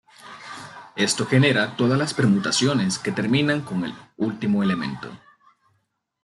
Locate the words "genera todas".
1.27-1.99